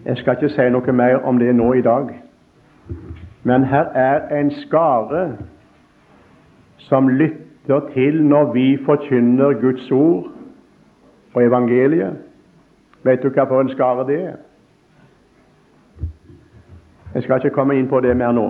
[0.04, 2.12] Jeg skal ikke si noe mer om det nå i dag.
[3.48, 5.26] Men her er en skare
[6.84, 10.35] som lytter til når vi forkynner Guds ord
[11.36, 12.16] og evangeliet.
[13.04, 14.36] Vet du hva for en skare det er?
[17.14, 18.46] Jeg skal ikke komme inn på det mer nå.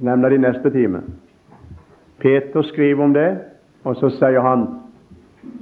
[0.00, 1.02] Det i neste time.
[2.20, 3.38] Peter skriver om det,
[3.84, 4.66] og så sier han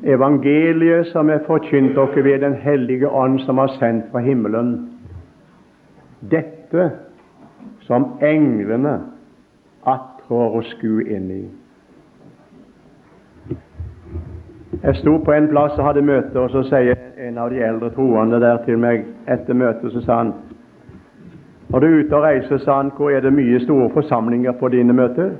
[0.06, 4.90] evangeliet som er forkynt dere ved Den hellige ånd, som har sendt fra himmelen.
[6.30, 6.90] Dette
[7.80, 9.00] som englene
[9.86, 11.44] attrår å skue inn i.
[14.82, 16.98] Jeg sto på en plass og hadde møte, og så sier
[17.28, 20.34] en av de eldre troende der til meg etter møtet, så sa han
[21.68, 24.68] når du er ute og reiser, sa han, hvor er det mye store forsamlinger på
[24.72, 25.30] dine møter?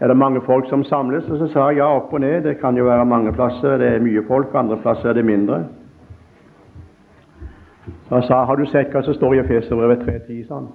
[0.00, 1.28] Er det mange folk som samles?
[1.28, 2.42] Og så sa jeg ja, opp og ned.
[2.42, 5.64] Det kan jo være mange plasser det er mye folk, andre plasser er det mindre.
[8.08, 10.48] Så han sa har du sett hva som står i Efeserbrevet 3.10?
[10.48, 10.68] sa han.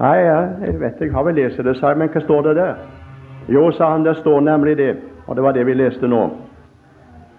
[0.00, 2.99] Nei, jeg vet jeg har vel lest det, sa jeg, men hva står det der?
[3.48, 6.24] Jo, sa han, det står nemlig det, og det var det vi leste nå.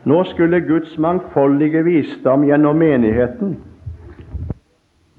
[0.03, 3.59] Nå skulle Guds mangfoldige visdom gjennom menigheten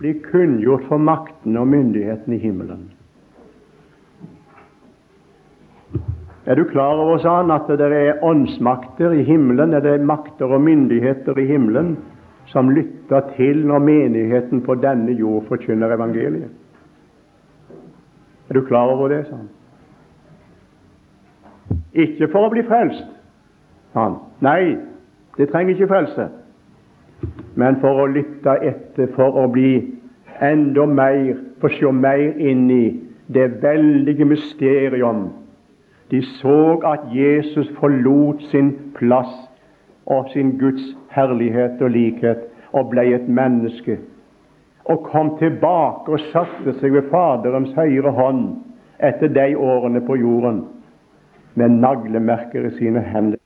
[0.02, 2.88] bli kunngjort for makten og myndigheten i himmelen.
[6.46, 10.50] Er du klar over, sa han, at det er åndsmakter i himmelen, er det makter
[10.50, 11.94] og myndigheter i himmelen
[12.50, 16.50] som lytter til når menigheten på denne jord forkynner evangeliet?
[18.50, 19.48] Er du klar over det, sa han.
[21.92, 23.04] Ikke for å bli frelst,
[23.96, 24.16] han.
[24.44, 24.76] Nei,
[25.36, 26.28] det trenger ikke frelse,
[27.56, 29.76] men for å lytte etter, for å bli
[30.42, 32.84] enda mer, få se mer inn i
[33.32, 35.28] det veldige mysterium.
[36.10, 39.32] De så at Jesus forlot sin plass
[40.06, 40.82] og sin Guds
[41.14, 43.98] herlighet og likhet og ble et menneske
[44.84, 48.46] og kom tilbake og satte seg ved Faderens høyre hånd
[49.02, 50.64] etter de årene på jorden
[51.54, 53.41] med naglemerker i sine hender.